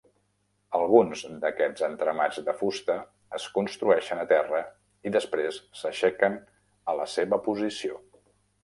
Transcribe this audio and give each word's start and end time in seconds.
Alguns 0.77 1.21
d'aquests 1.43 1.83
entramats 1.87 2.39
de 2.49 2.55
fusta 2.63 2.97
es 3.41 3.45
construeixen 3.59 4.25
a 4.25 4.27
terra 4.35 4.63
i 5.11 5.15
després 5.19 5.63
s'aixequen 5.83 6.43
a 6.95 6.99
la 7.03 7.09
seva 7.17 7.43
posició. 7.51 8.05